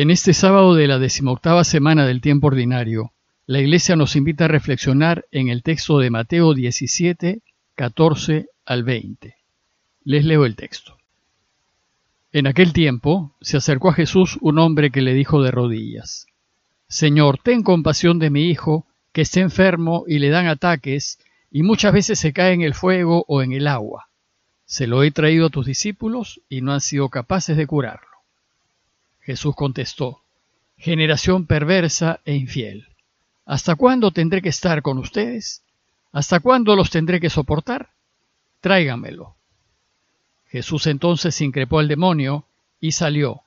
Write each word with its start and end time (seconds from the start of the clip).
En 0.00 0.12
este 0.12 0.32
sábado 0.32 0.76
de 0.76 0.86
la 0.86 1.00
decimoctava 1.00 1.64
semana 1.64 2.06
del 2.06 2.20
tiempo 2.20 2.46
ordinario, 2.46 3.10
la 3.46 3.58
Iglesia 3.58 3.96
nos 3.96 4.14
invita 4.14 4.44
a 4.44 4.46
reflexionar 4.46 5.26
en 5.32 5.48
el 5.48 5.64
texto 5.64 5.98
de 5.98 6.08
Mateo 6.08 6.54
17, 6.54 7.42
14 7.74 8.46
al 8.64 8.84
20. 8.84 9.34
Les 10.04 10.24
leo 10.24 10.44
el 10.44 10.54
texto. 10.54 10.98
En 12.30 12.46
aquel 12.46 12.72
tiempo 12.72 13.34
se 13.40 13.56
acercó 13.56 13.88
a 13.88 13.92
Jesús 13.92 14.38
un 14.40 14.60
hombre 14.60 14.92
que 14.92 15.02
le 15.02 15.14
dijo 15.14 15.42
de 15.42 15.50
rodillas, 15.50 16.28
Señor, 16.86 17.40
ten 17.42 17.64
compasión 17.64 18.20
de 18.20 18.30
mi 18.30 18.48
hijo, 18.48 18.86
que 19.10 19.22
está 19.22 19.40
enfermo 19.40 20.04
y 20.06 20.20
le 20.20 20.28
dan 20.28 20.46
ataques, 20.46 21.18
y 21.50 21.64
muchas 21.64 21.92
veces 21.92 22.20
se 22.20 22.32
cae 22.32 22.52
en 22.52 22.60
el 22.60 22.74
fuego 22.74 23.24
o 23.26 23.42
en 23.42 23.50
el 23.50 23.66
agua. 23.66 24.10
Se 24.64 24.86
lo 24.86 25.02
he 25.02 25.10
traído 25.10 25.46
a 25.46 25.50
tus 25.50 25.66
discípulos 25.66 26.40
y 26.48 26.60
no 26.60 26.72
han 26.72 26.82
sido 26.82 27.08
capaces 27.08 27.56
de 27.56 27.66
curarlo. 27.66 28.07
Jesús 29.28 29.54
contestó, 29.54 30.22
Generación 30.78 31.44
perversa 31.44 32.20
e 32.24 32.34
infiel. 32.34 32.88
¿Hasta 33.44 33.76
cuándo 33.76 34.10
tendré 34.10 34.40
que 34.40 34.48
estar 34.48 34.80
con 34.80 34.96
ustedes? 34.96 35.62
¿Hasta 36.12 36.40
cuándo 36.40 36.74
los 36.74 36.88
tendré 36.88 37.20
que 37.20 37.28
soportar? 37.28 37.90
Tráigamelo. 38.62 39.34
Jesús 40.46 40.86
entonces 40.86 41.38
increpó 41.42 41.78
al 41.78 41.88
demonio 41.88 42.46
y 42.80 42.92
salió, 42.92 43.42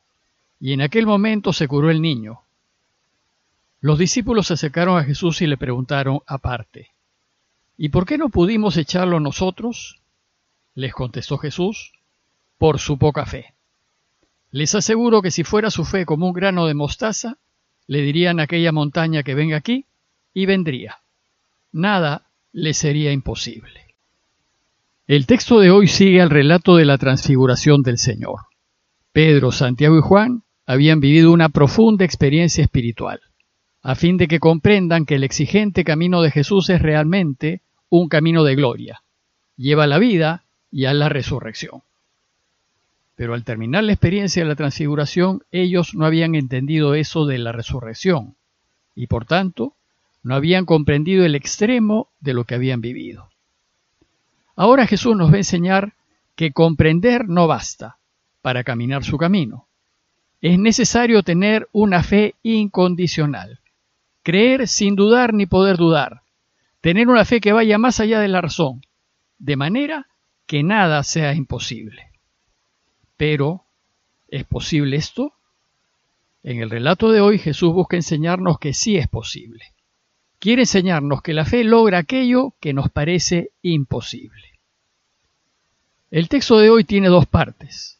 y 0.60 0.74
en 0.74 0.82
aquel 0.82 1.08
momento 1.08 1.52
se 1.52 1.68
curó 1.68 1.90
el 1.90 2.00
niño. 2.00 2.42
Los 3.80 3.98
discípulos 3.98 4.46
se 4.46 4.54
acercaron 4.54 5.00
a 5.00 5.04
Jesús 5.04 5.42
y 5.42 5.48
le 5.48 5.58
preguntaron 5.58 6.20
aparte, 6.28 6.92
¿Y 7.76 7.90
por 7.90 8.06
qué 8.06 8.20
no 8.20 8.30
pudimos 8.30 8.78
echarlo 8.78 9.20
nosotros? 9.20 10.00
Les 10.76 10.94
contestó 10.94 11.40
Jesús, 11.40 11.94
por 12.60 12.78
su 12.78 13.00
poca 13.00 13.26
fe. 13.26 13.56
Les 14.52 14.76
aseguro 14.76 15.22
que 15.22 15.32
si 15.32 15.44
fuera 15.44 15.72
su 15.72 15.86
fe 15.86 16.06
como 16.06 16.28
un 16.28 16.34
grano 16.34 16.68
de 16.68 16.74
mostaza, 16.74 17.38
le 17.88 18.02
dirían 18.02 18.40
a 18.40 18.44
aquella 18.44 18.72
montaña 18.72 19.24
que 19.24 19.34
venga 19.34 19.58
aquí, 19.58 19.86
y 20.34 20.46
vendría. 20.46 20.98
Nada 21.72 22.28
le 22.52 22.74
sería 22.74 23.12
imposible. 23.12 23.96
El 25.08 25.26
texto 25.26 25.60
de 25.60 25.72
hoy 25.72 25.88
sigue 25.88 26.22
al 26.22 26.30
relato 26.30 26.76
de 26.76 26.86
la 26.86 26.98
transfiguración 26.98 27.82
del 27.82 27.98
Señor. 27.98 28.42
Pedro, 29.12 29.52
Santiago 29.52 29.98
y 29.98 30.02
Juan 30.02 30.44
habían 30.66 31.00
vivido 31.00 31.32
una 31.32 31.50
profunda 31.50 32.06
experiencia 32.06 32.64
espiritual, 32.64 33.20
a 33.82 33.96
fin 33.96 34.18
de 34.18 34.28
que 34.28 34.40
comprendan 34.40 35.06
que 35.06 35.16
el 35.16 35.24
exigente 35.24 35.84
camino 35.84 36.22
de 36.22 36.32
Jesús 36.32 36.70
es 36.70 36.82
realmente 36.82 37.62
un 37.90 38.08
camino 38.08 38.44
de 38.44 38.56
gloria, 38.56 39.04
lleva 39.58 39.84
a 39.86 39.88
la 39.88 39.98
vida 39.98 40.46
y 40.70 40.86
a 40.86 40.94
la 40.94 41.10
resurrección. 41.10 41.82
Pero 43.22 43.36
al 43.36 43.44
terminar 43.44 43.84
la 43.84 43.92
experiencia 43.92 44.42
de 44.42 44.50
la 44.50 44.56
transfiguración, 44.56 45.44
ellos 45.52 45.94
no 45.94 46.08
habían 46.08 46.34
entendido 46.34 46.96
eso 46.96 47.28
de 47.28 47.38
la 47.38 47.52
resurrección, 47.52 48.36
y 48.96 49.06
por 49.06 49.26
tanto 49.26 49.76
no 50.24 50.34
habían 50.34 50.66
comprendido 50.66 51.24
el 51.24 51.36
extremo 51.36 52.10
de 52.20 52.34
lo 52.34 52.46
que 52.46 52.56
habían 52.56 52.82
vivido. 52.82 53.30
Ahora 54.56 54.88
Jesús 54.88 55.16
nos 55.16 55.30
va 55.30 55.36
a 55.36 55.38
enseñar 55.38 55.94
que 56.36 56.52
comprender 56.52 57.30
no 57.30 57.46
basta 57.46 58.00
para 58.42 58.64
caminar 58.64 59.04
su 59.04 59.20
camino. 59.20 59.68
Es 60.42 60.58
necesario 60.58 61.22
tener 61.22 61.68
una 61.74 62.02
fe 62.02 62.34
incondicional, 62.42 63.60
creer 64.24 64.68
sin 64.68 64.96
dudar 64.96 65.36
ni 65.36 65.46
poder 65.46 65.78
dudar, 65.78 66.24
tener 66.82 67.08
una 67.08 67.24
fe 67.24 67.40
que 67.40 67.54
vaya 67.54 67.78
más 67.78 68.00
allá 68.00 68.20
de 68.20 68.30
la 68.30 68.42
razón, 68.42 68.82
de 69.38 69.58
manera 69.58 70.08
que 70.48 70.64
nada 70.64 71.04
sea 71.04 71.36
imposible. 71.36 72.11
Pero, 73.22 73.66
¿es 74.30 74.46
posible 74.46 74.98
esto? 74.98 75.34
En 76.42 76.60
el 76.62 76.72
relato 76.72 77.12
de 77.12 77.22
hoy 77.22 77.38
Jesús 77.38 77.72
busca 77.72 77.96
enseñarnos 77.96 78.58
que 78.58 78.74
sí 78.74 78.98
es 78.98 79.08
posible 79.08 79.72
quiere 80.42 80.64
enseñarnos 80.64 81.22
que 81.22 81.36
la 81.36 81.46
fe 81.46 81.64
logra 81.64 82.00
aquello 82.00 82.56
que 82.60 82.74
nos 82.74 82.90
parece 82.90 83.52
imposible. 83.62 84.60
El 86.10 86.28
texto 86.30 86.58
de 86.58 86.72
hoy 86.72 86.84
tiene 86.84 87.10
dos 87.10 87.28
partes. 87.28 88.00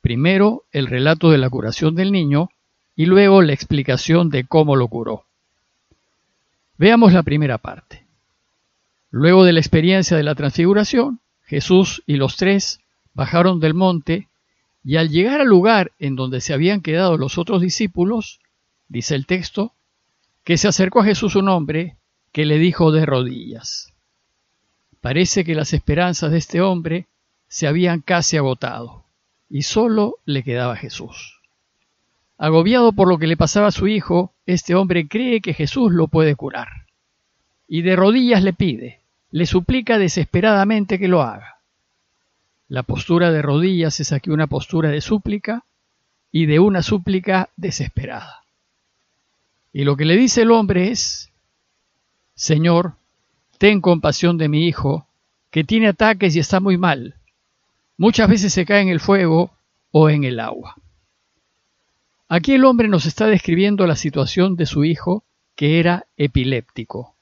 Primero, 0.00 0.64
el 0.72 0.88
relato 0.88 1.30
de 1.30 1.38
la 1.38 1.48
curación 1.48 1.94
del 1.94 2.10
niño 2.10 2.50
y 2.96 3.06
luego 3.06 3.40
la 3.40 3.52
explicación 3.52 4.30
de 4.30 4.44
cómo 4.44 4.74
lo 4.74 4.88
curó. 4.88 5.26
Veamos 6.76 7.12
la 7.12 7.22
primera 7.22 7.56
parte. 7.56 8.04
Luego 9.10 9.44
de 9.44 9.52
la 9.52 9.60
experiencia 9.60 10.16
de 10.16 10.24
la 10.24 10.34
transfiguración, 10.34 11.20
Jesús 11.44 12.02
y 12.04 12.16
los 12.16 12.36
tres 12.36 12.80
bajaron 13.14 13.60
del 13.60 13.74
monte 13.74 14.26
y 14.88 14.98
al 14.98 15.08
llegar 15.08 15.40
al 15.40 15.48
lugar 15.48 15.90
en 15.98 16.14
donde 16.14 16.40
se 16.40 16.54
habían 16.54 16.80
quedado 16.80 17.18
los 17.18 17.38
otros 17.38 17.60
discípulos, 17.60 18.38
dice 18.86 19.16
el 19.16 19.26
texto, 19.26 19.72
que 20.44 20.56
se 20.56 20.68
acercó 20.68 21.00
a 21.00 21.04
Jesús 21.04 21.34
un 21.34 21.48
hombre 21.48 21.96
que 22.30 22.46
le 22.46 22.56
dijo 22.56 22.92
de 22.92 23.04
rodillas. 23.04 23.92
Parece 25.00 25.44
que 25.44 25.56
las 25.56 25.72
esperanzas 25.72 26.30
de 26.30 26.38
este 26.38 26.60
hombre 26.60 27.08
se 27.48 27.66
habían 27.66 28.00
casi 28.00 28.36
agotado 28.36 29.06
y 29.50 29.62
solo 29.62 30.18
le 30.24 30.44
quedaba 30.44 30.76
Jesús. 30.76 31.40
Agobiado 32.38 32.92
por 32.92 33.08
lo 33.08 33.18
que 33.18 33.26
le 33.26 33.36
pasaba 33.36 33.66
a 33.66 33.72
su 33.72 33.88
hijo, 33.88 34.34
este 34.46 34.76
hombre 34.76 35.08
cree 35.08 35.40
que 35.40 35.52
Jesús 35.52 35.90
lo 35.90 36.06
puede 36.06 36.36
curar. 36.36 36.68
Y 37.66 37.82
de 37.82 37.96
rodillas 37.96 38.44
le 38.44 38.52
pide, 38.52 39.00
le 39.32 39.46
suplica 39.46 39.98
desesperadamente 39.98 41.00
que 41.00 41.08
lo 41.08 41.22
haga. 41.22 41.55
La 42.68 42.82
postura 42.82 43.30
de 43.30 43.42
rodillas 43.42 44.00
es 44.00 44.12
aquí 44.12 44.30
una 44.30 44.48
postura 44.48 44.90
de 44.90 45.00
súplica 45.00 45.64
y 46.32 46.46
de 46.46 46.58
una 46.58 46.82
súplica 46.82 47.50
desesperada. 47.56 48.44
Y 49.72 49.84
lo 49.84 49.96
que 49.96 50.04
le 50.04 50.16
dice 50.16 50.42
el 50.42 50.50
hombre 50.50 50.90
es, 50.90 51.30
Señor, 52.34 52.94
ten 53.58 53.80
compasión 53.80 54.36
de 54.36 54.48
mi 54.48 54.66
hijo, 54.66 55.06
que 55.50 55.64
tiene 55.64 55.88
ataques 55.88 56.34
y 56.34 56.40
está 56.40 56.60
muy 56.60 56.76
mal. 56.76 57.14
Muchas 57.96 58.28
veces 58.28 58.52
se 58.52 58.66
cae 58.66 58.82
en 58.82 58.88
el 58.88 59.00
fuego 59.00 59.52
o 59.92 60.10
en 60.10 60.24
el 60.24 60.40
agua. 60.40 60.76
Aquí 62.28 62.54
el 62.54 62.64
hombre 62.64 62.88
nos 62.88 63.06
está 63.06 63.26
describiendo 63.26 63.86
la 63.86 63.96
situación 63.96 64.56
de 64.56 64.66
su 64.66 64.84
hijo, 64.84 65.22
que 65.54 65.78
era 65.78 66.06
epiléptico. 66.16 67.14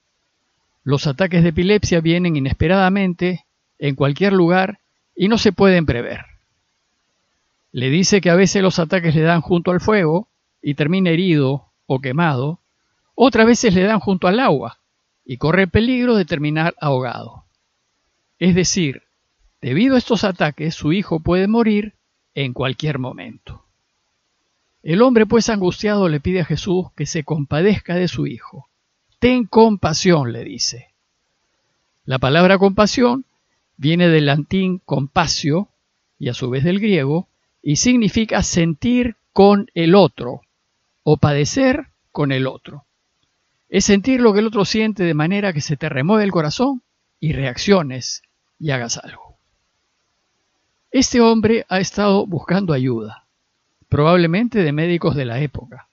Los 0.83 1.07
ataques 1.07 1.43
de 1.43 1.51
epilepsia 1.51 2.01
vienen 2.01 2.37
inesperadamente, 2.37 3.45
en 3.79 3.95
cualquier 3.95 4.33
lugar, 4.33 4.81
y 5.15 5.29
no 5.29 5.39
se 5.39 5.53
pueden 5.53 5.87
prever. 5.87 6.27
Le 7.73 7.91
dice 7.91 8.21
que 8.21 8.31
a 8.31 8.37
veces 8.37 8.63
los 8.63 8.79
ataques 8.79 9.15
le 9.15 9.23
dan 9.23 9.41
junto 9.41 9.71
al 9.71 9.81
fuego 9.81 10.29
y 10.63 10.75
termina 10.75 11.11
herido 11.11 11.67
o 11.87 12.01
quemado, 12.01 12.61
otras 13.15 13.47
veces 13.47 13.75
le 13.75 13.83
dan 13.83 14.01
junto 14.01 14.29
al 14.29 14.41
agua 14.41 14.79
y 15.25 15.39
corre 15.39 15.63
el 15.63 15.71
peligro 15.71 16.17
de 16.17 16.25
terminar 16.25 16.75
ahogado. 16.81 17.45
Es 18.39 18.55
decir, 18.55 19.03
debido 19.61 19.95
a 19.95 19.99
estos 19.99 20.25
ataques, 20.25 20.75
su 20.75 20.93
hijo 20.93 21.21
puede 21.21 21.49
morir 21.49 21.95
en 22.35 22.53
cualquier 22.53 22.99
momento. 22.99 23.65
El 24.83 25.01
hombre 25.01 25.25
pues 25.25 25.49
angustiado 25.49 26.09
le 26.09 26.21
pide 26.21 26.41
a 26.41 26.45
Jesús 26.45 26.87
que 26.95 27.07
se 27.07 27.25
compadezca 27.25 27.95
de 27.95 28.09
su 28.09 28.27
hijo. 28.27 28.69
Ten 29.19 29.47
compasión, 29.47 30.33
le 30.33 30.45
dice. 30.45 30.89
La 32.05 32.19
palabra 32.19 32.59
compasión 32.59 33.25
viene 33.77 34.09
del 34.09 34.27
latín 34.27 34.81
compasio 34.85 35.69
y 36.19 36.29
a 36.29 36.35
su 36.35 36.51
vez 36.51 36.65
del 36.65 36.81
griego 36.81 37.29
y 37.63 37.77
significa 37.77 38.43
sentir 38.43 39.17
con 39.33 39.71
el 39.75 39.95
otro 39.95 40.43
o 41.03 41.17
padecer 41.17 41.89
con 42.13 42.33
el 42.33 42.47
otro. 42.47 42.85
Es 43.69 43.87
sentir 43.87 44.21
lo 44.21 44.33
que 44.33 44.41
el 44.41 44.47
otro 44.47 44.65
siente 44.65 45.03
de 45.03 45.15
manera 45.15 45.53
que 45.53 45.61
se 45.61 45.77
te 45.77 45.89
remueve 45.89 46.25
el 46.25 46.33
corazón 46.33 46.83
y 47.19 47.33
reacciones 47.33 48.23
y 48.59 48.71
hagas 48.71 48.99
algo. 48.99 49.37
Este 50.91 51.21
hombre 51.21 51.67
ha 51.69 51.81
estado 51.81 52.25
buscando 52.27 52.73
ayuda, 52.73 53.27
probablemente 53.89 54.63
de 54.63 54.73
médicos 54.73 55.17
de 55.17 55.25
la 55.25 55.41
época, 55.41 55.89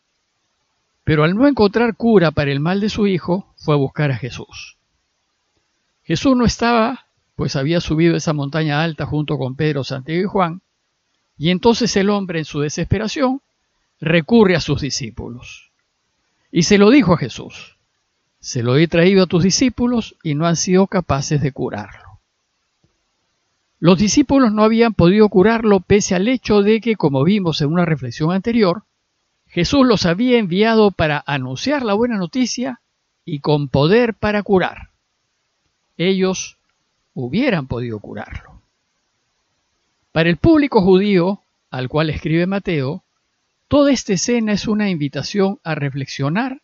pero 1.03 1.23
al 1.23 1.35
no 1.35 1.47
encontrar 1.47 1.95
cura 1.95 2.31
para 2.31 2.51
el 2.51 2.59
mal 2.59 2.79
de 2.79 2.89
su 2.89 3.07
hijo, 3.07 3.51
fue 3.57 3.73
a 3.73 3.77
buscar 3.77 4.11
a 4.11 4.17
Jesús. 4.17 4.77
Jesús 6.03 6.37
no 6.37 6.45
estaba, 6.45 7.07
pues 7.41 7.55
había 7.55 7.81
subido 7.81 8.15
esa 8.15 8.33
montaña 8.33 8.83
alta 8.83 9.07
junto 9.07 9.39
con 9.39 9.55
Pedro, 9.55 9.83
Santiago 9.83 10.21
y 10.21 10.25
Juan, 10.25 10.61
y 11.39 11.49
entonces 11.49 11.95
el 11.95 12.11
hombre 12.11 12.37
en 12.37 12.45
su 12.45 12.59
desesperación 12.59 13.41
recurre 13.99 14.55
a 14.55 14.59
sus 14.59 14.79
discípulos. 14.79 15.71
Y 16.51 16.61
se 16.61 16.77
lo 16.77 16.91
dijo 16.91 17.13
a 17.13 17.17
Jesús, 17.17 17.77
se 18.39 18.61
lo 18.61 18.77
he 18.77 18.87
traído 18.87 19.23
a 19.23 19.25
tus 19.25 19.41
discípulos 19.41 20.15
y 20.21 20.35
no 20.35 20.45
han 20.45 20.55
sido 20.55 20.85
capaces 20.85 21.41
de 21.41 21.51
curarlo. 21.51 22.19
Los 23.79 23.97
discípulos 23.97 24.53
no 24.53 24.63
habían 24.63 24.93
podido 24.93 25.27
curarlo 25.27 25.79
pese 25.79 26.13
al 26.13 26.27
hecho 26.27 26.61
de 26.61 26.79
que, 26.79 26.95
como 26.95 27.23
vimos 27.23 27.59
en 27.61 27.73
una 27.73 27.85
reflexión 27.85 28.31
anterior, 28.31 28.83
Jesús 29.47 29.83
los 29.87 30.05
había 30.05 30.37
enviado 30.37 30.91
para 30.91 31.23
anunciar 31.25 31.81
la 31.81 31.95
buena 31.95 32.17
noticia 32.17 32.81
y 33.25 33.39
con 33.39 33.67
poder 33.67 34.13
para 34.13 34.43
curar. 34.43 34.89
Ellos 35.97 36.59
hubieran 37.13 37.67
podido 37.67 37.99
curarlo. 37.99 38.61
Para 40.11 40.29
el 40.29 40.37
público 40.37 40.81
judío, 40.81 41.41
al 41.69 41.89
cual 41.89 42.09
escribe 42.09 42.45
Mateo, 42.45 43.03
Toda 43.71 43.93
esta 43.93 44.11
escena 44.11 44.51
es 44.51 44.67
una 44.67 44.89
invitación 44.89 45.59
a 45.63 45.75
reflexionar 45.75 46.61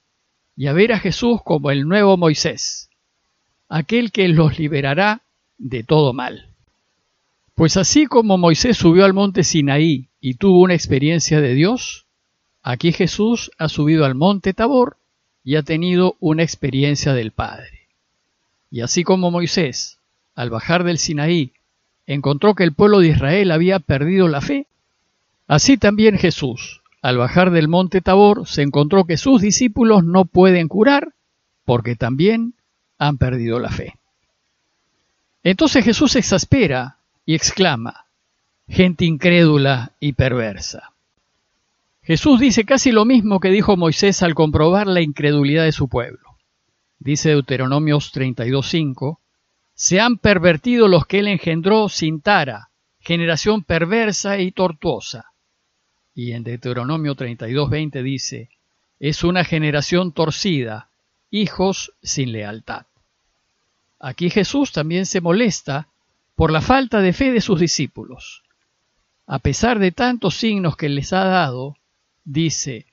y 0.57 0.67
a 0.67 0.73
ver 0.73 0.91
a 0.91 0.99
Jesús 0.99 1.39
como 1.41 1.71
el 1.71 1.87
nuevo 1.87 2.17
Moisés, 2.17 2.89
aquel 3.69 4.11
que 4.11 4.27
los 4.27 4.59
liberará 4.59 5.21
de 5.57 5.85
todo 5.85 6.11
mal. 6.11 6.49
Pues 7.55 7.77
así 7.77 8.07
como 8.07 8.37
Moisés 8.37 8.75
subió 8.75 9.05
al 9.05 9.13
monte 9.13 9.45
Sinaí 9.45 10.09
y 10.19 10.33
tuvo 10.33 10.59
una 10.59 10.73
experiencia 10.73 11.39
de 11.39 11.53
Dios, 11.53 12.07
aquí 12.61 12.91
Jesús 12.91 13.51
ha 13.57 13.69
subido 13.69 14.03
al 14.03 14.15
monte 14.15 14.53
Tabor 14.53 14.97
y 15.45 15.55
ha 15.55 15.63
tenido 15.63 16.17
una 16.19 16.43
experiencia 16.43 17.13
del 17.13 17.31
Padre. 17.31 17.87
Y 18.69 18.81
así 18.81 19.05
como 19.05 19.31
Moisés, 19.31 19.96
al 20.37 20.51
bajar 20.51 20.83
del 20.83 20.99
Sinaí, 20.99 21.51
encontró 22.05 22.53
que 22.53 22.63
el 22.63 22.71
pueblo 22.71 22.99
de 22.99 23.07
Israel 23.07 23.51
había 23.51 23.79
perdido 23.79 24.27
la 24.27 24.39
fe, 24.39 24.67
así 25.47 25.77
también 25.77 26.17
Jesús, 26.19 26.81
al 27.01 27.17
bajar 27.17 27.49
del 27.49 27.67
monte 27.67 28.01
Tabor, 28.01 28.47
se 28.47 28.61
encontró 28.61 29.05
que 29.05 29.17
sus 29.17 29.41
discípulos 29.41 30.03
no 30.03 30.25
pueden 30.25 30.67
curar 30.67 31.13
porque 31.65 31.95
también 31.95 32.53
han 32.99 33.17
perdido 33.17 33.59
la 33.59 33.69
fe. 33.69 33.95
Entonces 35.41 35.83
Jesús 35.83 36.11
se 36.11 36.19
exaspera 36.19 36.97
y 37.25 37.33
exclama, 37.33 38.05
gente 38.69 39.05
incrédula 39.05 39.93
y 39.99 40.13
perversa. 40.13 40.91
Jesús 42.03 42.39
dice 42.39 42.63
casi 42.63 42.91
lo 42.91 43.05
mismo 43.05 43.39
que 43.39 43.49
dijo 43.49 43.75
Moisés 43.75 44.21
al 44.21 44.35
comprobar 44.35 44.85
la 44.85 45.01
incredulidad 45.01 45.63
de 45.63 45.71
su 45.71 45.87
pueblo. 45.87 46.37
Dice 46.99 47.29
Deuteronomios 47.29 48.13
32.5, 48.13 49.17
se 49.77 50.01
han 50.01 50.17
pervertido 50.17 50.87
los 50.87 51.05
que 51.05 51.19
él 51.19 51.27
engendró 51.27 51.87
sin 51.87 52.19
tara, 52.19 52.71
generación 52.99 53.63
perversa 53.63 54.39
y 54.39 54.51
tortuosa. 54.51 55.31
Y 56.15 56.31
en 56.31 56.43
Deuteronomio 56.43 57.15
32.20 57.15 58.01
dice, 58.01 58.49
es 58.99 59.23
una 59.23 59.43
generación 59.43 60.13
torcida, 60.13 60.89
hijos 61.29 61.93
sin 62.01 62.31
lealtad. 62.31 62.87
Aquí 63.99 64.31
Jesús 64.31 64.71
también 64.71 65.05
se 65.05 65.21
molesta 65.21 65.89
por 66.35 66.51
la 66.51 66.61
falta 66.61 66.99
de 67.01 67.13
fe 67.13 67.31
de 67.31 67.41
sus 67.41 67.59
discípulos. 67.59 68.41
A 69.27 69.37
pesar 69.37 69.77
de 69.77 69.91
tantos 69.91 70.37
signos 70.37 70.75
que 70.75 70.89
les 70.89 71.13
ha 71.13 71.23
dado, 71.25 71.77
dice, 72.25 72.87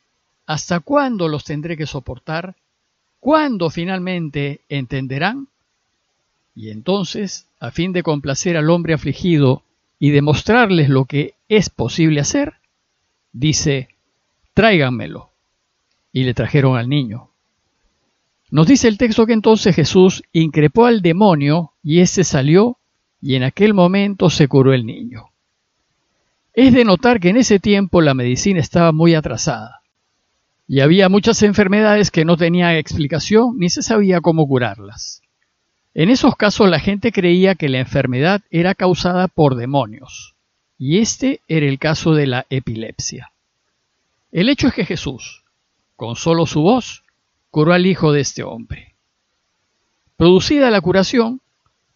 ¿hasta 0.45 0.81
cuándo 0.81 1.29
los 1.29 1.45
tendré 1.45 1.79
que 1.79 1.87
soportar? 1.87 2.57
¿Cuándo 3.21 3.71
finalmente 3.71 4.61
entenderán? 4.69 5.49
Y 6.55 6.71
entonces, 6.71 7.49
a 7.59 7.71
fin 7.71 7.93
de 7.93 8.03
complacer 8.03 8.57
al 8.57 8.71
hombre 8.71 8.95
afligido 8.95 9.63
y 9.99 10.11
demostrarles 10.11 10.89
lo 10.89 11.05
que 11.05 11.35
es 11.49 11.71
posible 11.71 12.21
hacer, 12.21 12.55
dice, 13.33 13.89
tráiganmelo. 14.55 15.31
Y 16.13 16.25
le 16.25 16.35
trajeron 16.35 16.77
al 16.77 16.89
niño. 16.89 17.31
Nos 18.51 18.69
dice 18.69 18.87
el 18.87 18.99
texto 18.99 19.27
que 19.27 19.33
entonces 19.33 19.75
Jesús 19.75 20.23
increpó 20.33 20.87
al 20.87 21.03
demonio 21.03 21.73
y 21.83 22.01
éste 22.01 22.23
salió 22.23 22.79
y 23.21 23.35
en 23.35 23.43
aquel 23.43 23.75
momento 23.75 24.31
se 24.31 24.47
curó 24.47 24.73
el 24.73 24.87
niño. 24.87 25.31
Es 26.53 26.73
de 26.73 26.85
notar 26.85 27.19
que 27.19 27.31
en 27.31 27.39
ese 27.39 27.59
tiempo 27.59 28.01
la 28.01 28.15
medicina 28.15 28.61
estaba 28.61 28.93
muy 28.93 29.17
atrasada 29.17 29.83
y 30.69 30.81
había 30.81 31.09
muchas 31.09 31.43
enfermedades 31.43 32.13
que 32.13 32.25
no 32.25 32.37
tenían 32.37 32.77
explicación 32.77 33.59
ni 33.59 33.71
se 33.71 33.83
sabía 33.83 34.21
cómo 34.21 34.47
curarlas. 34.47 35.23
En 35.95 36.11
esos 36.11 36.35
casos 36.35 36.69
la 36.69 36.81
gente 36.81 37.13
creía 37.13 37.55
que 37.55 37.69
la 37.69 37.79
enfermedad 37.79 38.43
era 38.51 38.75
causada 38.75 39.29
por 39.29 39.55
demonios 39.55 40.35
y 40.77 40.99
este 40.99 41.41
era 41.47 41.67
el 41.67 41.79
caso 41.79 42.15
de 42.15 42.27
la 42.27 42.47
epilepsia. 42.51 43.31
El 44.33 44.49
hecho 44.49 44.67
es 44.67 44.75
que 44.75 44.85
Jesús, 44.85 45.45
con 45.95 46.17
solo 46.17 46.47
su 46.47 46.63
voz, 46.63 47.05
curó 47.51 47.73
al 47.73 47.87
hijo 47.87 48.13
de 48.13 48.21
este 48.21 48.43
hombre. 48.43 48.95
Producida 50.17 50.71
la 50.73 50.81
curación, 50.81 51.41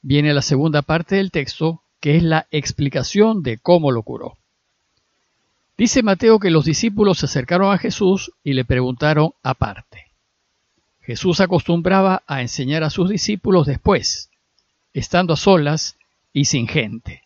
viene 0.03 0.33
la 0.33 0.43
segunda 0.43 0.83
parte 0.83 1.17
del 1.17 1.33
texto, 1.33 1.83
que 1.99 2.17
es 2.17 2.23
la 2.23 2.47
explicación 2.53 3.43
de 3.43 3.59
cómo 3.59 3.91
lo 3.91 4.03
curó. 4.03 4.37
Dice 5.77 6.05
Mateo 6.05 6.39
que 6.39 6.51
los 6.51 6.65
discípulos 6.65 7.19
se 7.19 7.27
acercaron 7.27 7.73
a 7.73 7.79
Jesús 7.79 8.33
y 8.45 8.53
le 8.53 8.65
preguntaron 8.65 9.33
aparte. 9.43 10.08
Jesús 11.09 11.41
acostumbraba 11.41 12.23
a 12.27 12.43
enseñar 12.43 12.85
a 12.85 12.91
sus 12.91 13.09
discípulos 13.09 13.67
después, 13.67 14.29
estando 14.93 15.33
a 15.33 15.37
solas 15.39 15.97
y 16.35 16.45
sin 16.45 16.69
gente. 16.69 17.23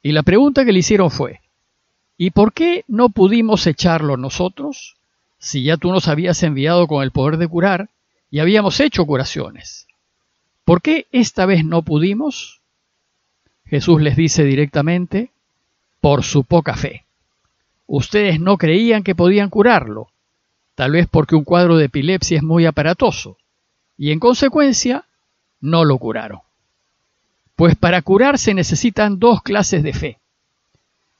Y 0.00 0.12
la 0.12 0.22
pregunta 0.22 0.64
que 0.64 0.72
le 0.72 0.78
hicieron 0.78 1.10
fue, 1.10 1.42
¿y 2.16 2.30
por 2.30 2.54
qué 2.54 2.86
no 2.88 3.10
pudimos 3.10 3.66
echarlo 3.66 4.16
nosotros? 4.16 4.96
si 5.38 5.62
ya 5.62 5.76
tú 5.76 5.92
nos 5.92 6.08
habías 6.08 6.42
enviado 6.42 6.86
con 6.86 7.02
el 7.02 7.10
poder 7.10 7.36
de 7.36 7.46
curar 7.48 7.90
y 8.30 8.38
habíamos 8.38 8.80
hecho 8.80 9.04
curaciones? 9.04 9.86
¿Por 10.64 10.80
qué 10.80 11.06
esta 11.12 11.44
vez 11.44 11.66
no 11.66 11.82
pudimos? 11.82 12.62
Jesús 13.66 14.00
les 14.00 14.16
dice 14.16 14.42
directamente, 14.42 15.32
por 16.00 16.24
su 16.24 16.44
poca 16.44 16.76
fe. 16.76 17.04
Ustedes 17.86 18.40
no 18.40 18.56
creían 18.56 19.02
que 19.02 19.14
podían 19.14 19.50
curarlo, 19.50 20.08
tal 20.76 20.92
vez 20.92 21.08
porque 21.10 21.34
un 21.34 21.42
cuadro 21.42 21.76
de 21.76 21.86
epilepsia 21.86 22.36
es 22.36 22.42
muy 22.44 22.66
aparatoso, 22.66 23.38
y 23.98 24.12
en 24.12 24.20
consecuencia 24.20 25.06
no 25.60 25.84
lo 25.84 25.98
curaron. 25.98 26.40
Pues 27.56 27.74
para 27.74 28.02
curar 28.02 28.38
se 28.38 28.54
necesitan 28.54 29.18
dos 29.18 29.42
clases 29.42 29.82
de 29.82 29.94
fe. 29.94 30.18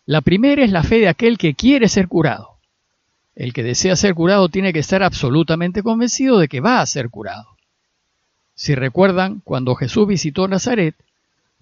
La 0.04 0.20
primera 0.20 0.62
es 0.62 0.70
la 0.70 0.84
fe 0.84 1.00
de 1.00 1.08
aquel 1.08 1.38
que 1.38 1.54
quiere 1.54 1.88
ser 1.88 2.06
curado. 2.06 2.58
El 3.34 3.54
que 3.54 3.62
desea 3.62 3.96
ser 3.96 4.14
curado 4.14 4.48
tiene 4.50 4.72
que 4.72 4.78
estar 4.78 5.02
absolutamente 5.02 5.82
convencido 5.82 6.38
de 6.38 6.48
que 6.48 6.60
va 6.60 6.80
a 6.80 6.86
ser 6.86 7.08
curado. 7.08 7.56
Si 8.54 8.74
recuerdan, 8.74 9.40
cuando 9.42 9.74
Jesús 9.74 10.06
visitó 10.06 10.48
Nazaret, 10.48 10.94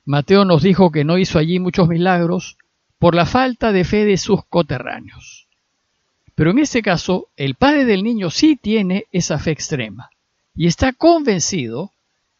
Mateo 0.05 0.44
nos 0.44 0.62
dijo 0.62 0.91
que 0.91 1.05
no 1.05 1.17
hizo 1.17 1.38
allí 1.38 1.61
muchos 1.61 1.88
milagros 1.88 2.58
por 2.99 3.14
la 3.14 3.25
falta 3.25 3.70
de 3.70 3.85
fe 3.85 4.05
de 4.05 4.17
sus 4.19 4.44
coterráneos. 4.44 5.46
Pero 6.34 6.50
en 6.50 6.58
este 6.58 6.82
caso, 6.82 7.28
el 7.36 7.54
padre 7.54 7.84
del 7.84 8.02
niño 8.02 8.31
sí 8.31 8.56
tiene 8.56 9.06
esa 9.12 9.38
fe 9.38 9.52
extrema 9.52 10.10
y 10.56 10.66
está 10.66 10.92
convencido 10.92 11.92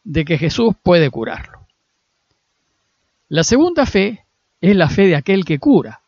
de 0.03 0.25
que 0.25 0.37
Jesús 0.37 0.75
puede 0.83 1.09
curarlo. 1.09 1.59
La 3.29 3.43
segunda 3.43 3.85
fe 3.85 4.25
es 4.61 4.75
la 4.75 4.89
fe 4.89 5.07
de 5.07 5.15
aquel 5.15 5.45
que 5.45 5.59
cura, 5.59 6.01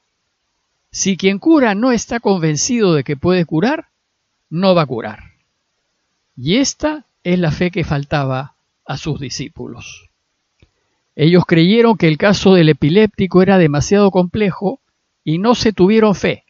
si 0.92 1.16
quien 1.16 1.38
cura 1.38 1.76
no 1.76 1.92
está 1.92 2.20
convencido 2.20 2.94
de 2.94 3.04
que 3.04 3.18
puede 3.18 3.46
curar, 3.46 3.90
no 4.50 4.74
va 4.74 4.84
a 4.84 4.88
curar. 4.88 5.20
Y 6.36 6.58
esta 6.58 7.06
es 7.24 7.38
la 7.38 7.52
fe 7.52 7.70
que 7.72 7.84
faltaba 7.84 8.56
a 8.86 8.98
sus 8.98 9.20
discípulos. 9.20 10.10
Ellos 11.16 11.44
creyeron 11.46 11.98
que 11.98 12.08
el 12.08 12.18
caso 12.18 12.54
del 12.54 12.70
epiléptico 12.70 13.42
era 13.42 13.58
demasiado 13.58 14.12
complejo 14.12 14.80
y 15.24 15.40
no 15.40 15.56
se 15.56 15.74
tuvieron 15.74 16.16
fe, 16.16 16.46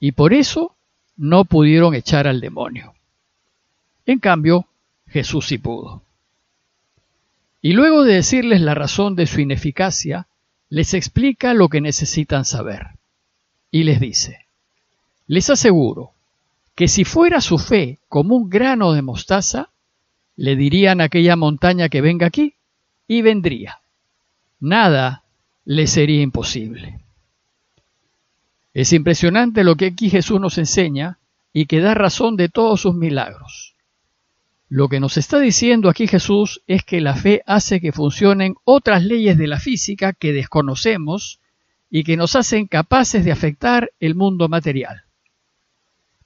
y 0.00 0.12
por 0.12 0.32
eso 0.32 0.74
no 1.16 1.44
pudieron 1.44 1.94
echar 1.94 2.26
al 2.26 2.40
demonio. 2.40 2.94
En 4.06 4.18
cambio, 4.18 4.66
Jesús 5.06 5.46
sí 5.46 5.58
pudo. 5.58 6.02
Y 7.60 7.74
luego 7.74 8.04
de 8.04 8.14
decirles 8.14 8.62
la 8.62 8.74
razón 8.74 9.14
de 9.14 9.26
su 9.26 9.40
ineficacia, 9.40 10.26
les 10.70 10.94
explica 10.94 11.52
lo 11.52 11.68
que 11.68 11.80
necesitan 11.80 12.44
saber 12.44 12.86
y 13.70 13.82
les 13.82 14.00
dice, 14.00 14.46
les 15.26 15.50
aseguro 15.50 16.12
que 16.74 16.88
si 16.88 17.04
fuera 17.04 17.40
su 17.40 17.58
fe 17.58 17.98
como 18.08 18.36
un 18.36 18.48
grano 18.48 18.92
de 18.92 19.02
mostaza, 19.02 19.68
le 20.36 20.56
dirían 20.56 21.00
a 21.00 21.04
aquella 21.04 21.36
montaña 21.36 21.90
que 21.90 22.00
venga 22.00 22.26
aquí 22.26 22.54
y 23.06 23.20
vendría. 23.20 23.80
Nada 24.60 25.24
le 25.64 25.86
sería 25.86 26.22
imposible. 26.22 27.00
Es 28.72 28.92
impresionante 28.92 29.64
lo 29.64 29.76
que 29.76 29.86
aquí 29.86 30.10
Jesús 30.10 30.40
nos 30.40 30.58
enseña 30.58 31.18
y 31.52 31.66
que 31.66 31.80
da 31.80 31.94
razón 31.94 32.36
de 32.36 32.48
todos 32.48 32.80
sus 32.80 32.94
milagros. 32.94 33.74
Lo 34.68 34.88
que 34.88 35.00
nos 35.00 35.16
está 35.16 35.40
diciendo 35.40 35.88
aquí 35.88 36.06
Jesús 36.06 36.62
es 36.68 36.84
que 36.84 37.00
la 37.00 37.16
fe 37.16 37.42
hace 37.46 37.80
que 37.80 37.90
funcionen 37.90 38.54
otras 38.64 39.04
leyes 39.04 39.36
de 39.36 39.48
la 39.48 39.58
física 39.58 40.12
que 40.12 40.32
desconocemos 40.32 41.40
y 41.90 42.04
que 42.04 42.16
nos 42.16 42.36
hacen 42.36 42.68
capaces 42.68 43.24
de 43.24 43.32
afectar 43.32 43.90
el 43.98 44.14
mundo 44.14 44.48
material. 44.48 45.02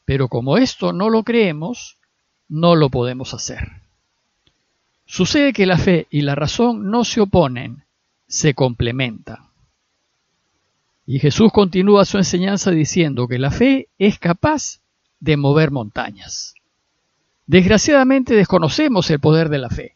Pero 0.04 0.28
como 0.28 0.58
esto 0.58 0.92
no 0.92 1.08
lo 1.08 1.22
creemos, 1.22 1.96
no 2.50 2.76
lo 2.76 2.90
podemos 2.90 3.32
hacer. 3.32 3.80
Sucede 5.06 5.54
que 5.54 5.64
la 5.64 5.78
fe 5.78 6.06
y 6.10 6.20
la 6.20 6.34
razón 6.34 6.90
no 6.90 7.04
se 7.04 7.22
oponen, 7.22 7.84
se 8.26 8.52
complementan. 8.52 9.53
Y 11.06 11.18
Jesús 11.18 11.52
continúa 11.52 12.04
su 12.04 12.16
enseñanza 12.16 12.70
diciendo 12.70 13.28
que 13.28 13.38
la 13.38 13.50
fe 13.50 13.88
es 13.98 14.18
capaz 14.18 14.80
de 15.20 15.36
mover 15.36 15.70
montañas. 15.70 16.54
Desgraciadamente 17.46 18.34
desconocemos 18.34 19.10
el 19.10 19.20
poder 19.20 19.50
de 19.50 19.58
la 19.58 19.68
fe, 19.68 19.94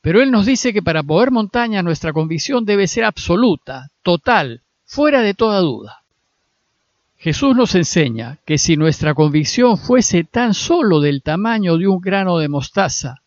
pero 0.00 0.22
Él 0.22 0.30
nos 0.30 0.46
dice 0.46 0.72
que 0.72 0.82
para 0.82 1.02
mover 1.02 1.30
montañas 1.30 1.84
nuestra 1.84 2.12
convicción 2.12 2.64
debe 2.64 2.88
ser 2.88 3.04
absoluta, 3.04 3.90
total, 4.02 4.62
fuera 4.86 5.20
de 5.20 5.34
toda 5.34 5.60
duda. 5.60 6.02
Jesús 7.18 7.54
nos 7.54 7.74
enseña 7.74 8.38
que 8.46 8.56
si 8.56 8.78
nuestra 8.78 9.12
convicción 9.12 9.76
fuese 9.76 10.24
tan 10.24 10.54
solo 10.54 11.00
del 11.00 11.22
tamaño 11.22 11.76
de 11.76 11.86
un 11.86 12.00
grano 12.00 12.38
de 12.38 12.48
mostaza, 12.48 13.20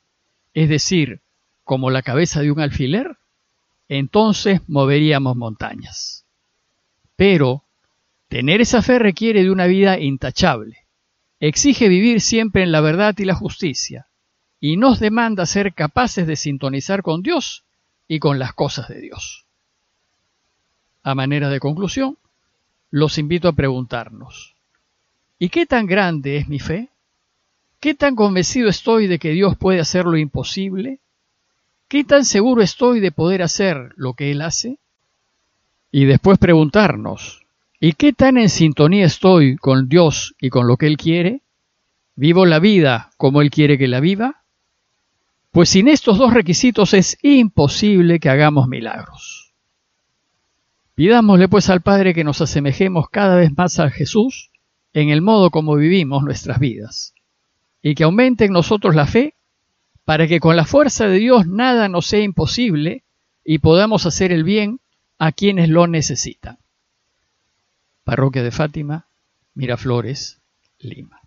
es 0.56 0.68
decir, 0.68 1.22
como 1.64 1.92
la 1.92 2.02
cabeza 2.02 2.42
de 2.42 2.52
un 2.52 2.60
alfiler, 2.60 3.18
entonces 3.88 4.62
moveríamos 4.68 5.36
montañas. 5.36 6.23
Pero 7.16 7.64
tener 8.28 8.62
esa 8.62 8.82
fe 8.82 9.00
requiere 9.00 9.44
de 9.44 9.52
una 9.52 9.68
vida 9.68 10.00
intachable. 10.00 10.88
Exige 11.40 11.88
vivir 11.88 12.22
siempre 12.22 12.64
en 12.64 12.72
la 12.72 12.82
verdad 12.82 13.16
y 13.18 13.26
la 13.26 13.36
justicia, 13.36 14.08
y 14.60 14.78
nos 14.78 15.00
demanda 15.00 15.46
ser 15.46 15.74
capaces 15.74 16.26
de 16.26 16.36
sintonizar 16.36 17.04
con 17.04 17.22
Dios 17.22 17.66
y 18.08 18.20
con 18.20 18.40
las 18.40 18.54
cosas 18.54 18.88
de 18.88 19.02
Dios. 19.02 19.46
A 21.04 21.16
manera 21.16 21.50
de 21.50 21.60
conclusión, 21.60 22.18
los 22.90 23.18
invito 23.18 23.48
a 23.50 23.54
preguntarnos, 23.54 24.56
¿y 25.38 25.50
qué 25.50 25.66
tan 25.66 25.86
grande 25.86 26.38
es 26.38 26.48
mi 26.48 26.60
fe? 26.60 26.90
¿Qué 27.80 27.94
tan 27.94 28.16
convencido 28.16 28.70
estoy 28.70 29.08
de 29.08 29.20
que 29.20 29.32
Dios 29.32 29.58
puede 29.58 29.82
hacer 29.82 30.06
lo 30.06 30.16
imposible? 30.16 31.00
¿Qué 31.90 32.06
tan 32.06 32.24
seguro 32.24 32.62
estoy 32.62 33.02
de 33.02 33.12
poder 33.12 33.42
hacer 33.42 33.92
lo 33.98 34.14
que 34.14 34.32
Él 34.32 34.42
hace? 34.42 34.78
Y 35.96 36.06
después 36.06 36.40
preguntarnos, 36.40 37.46
¿y 37.80 37.94
qué 37.94 38.14
tan 38.14 38.40
en 38.40 38.50
sintonía 38.50 39.06
estoy 39.06 39.58
con 39.58 39.88
Dios 39.88 40.34
y 40.42 40.50
con 40.50 40.66
lo 40.66 40.76
que 40.76 40.88
Él 40.88 40.98
quiere? 40.98 41.44
¿Vivo 42.16 42.48
la 42.48 42.58
vida 42.58 43.12
como 43.16 43.44
Él 43.44 43.52
quiere 43.52 43.78
que 43.78 43.88
la 43.88 44.00
viva? 44.00 44.42
Pues 45.52 45.70
sin 45.70 45.88
estos 45.88 46.18
dos 46.18 46.34
requisitos 46.34 46.96
es 46.96 47.20
imposible 47.22 48.20
que 48.20 48.30
hagamos 48.30 48.68
milagros. 48.68 49.54
Pidámosle 50.96 51.48
pues 51.48 51.70
al 51.70 51.82
Padre 51.82 52.16
que 52.16 52.24
nos 52.24 52.42
asemejemos 52.42 53.08
cada 53.12 53.36
vez 53.36 53.56
más 53.56 53.78
a 53.80 53.92
Jesús 53.92 54.50
en 54.94 55.10
el 55.10 55.22
modo 55.22 55.52
como 55.52 55.76
vivimos 55.76 56.24
nuestras 56.24 56.58
vidas, 56.58 57.14
y 57.84 57.94
que 57.94 58.04
aumente 58.04 58.46
en 58.46 58.54
nosotros 58.54 58.96
la 58.96 59.06
fe 59.06 59.36
para 60.06 60.28
que 60.28 60.40
con 60.40 60.56
la 60.56 60.66
fuerza 60.66 61.08
de 61.08 61.20
Dios 61.20 61.46
nada 61.46 61.88
nos 61.88 62.08
sea 62.08 62.22
imposible 62.22 63.04
y 63.46 63.60
podamos 63.60 64.08
hacer 64.08 64.32
el 64.32 64.44
bien 64.44 64.80
a 65.18 65.32
quienes 65.32 65.70
lo 65.70 65.88
necesitan. 65.88 66.58
Parroquia 68.04 68.44
de 68.44 68.52
Fátima, 68.52 69.08
Miraflores, 69.54 70.42
Lima. 70.80 71.23